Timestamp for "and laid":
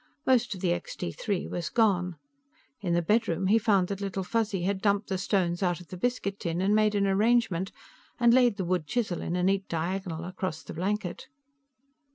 8.19-8.57